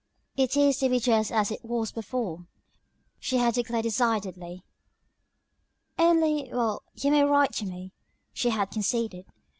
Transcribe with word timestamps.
"It 0.35 0.57
is 0.57 0.79
to 0.79 0.89
be 0.89 0.99
just 0.99 1.31
as 1.31 1.51
it 1.51 1.63
was 1.63 1.91
before," 1.91 2.47
she 3.19 3.37
had 3.37 3.53
declared 3.53 3.83
decidedly, 3.83 4.63
"only 5.99 6.49
well, 6.51 6.81
you 6.95 7.11
may 7.11 7.23
write 7.23 7.53
to 7.57 7.65
me," 7.67 7.93
she 8.33 8.49
had 8.49 8.71
conceded. 8.71 9.27